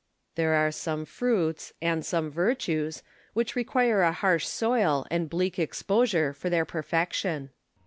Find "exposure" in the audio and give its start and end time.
5.59-6.33